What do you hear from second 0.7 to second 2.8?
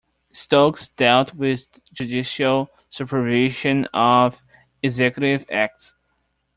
dealt with judicial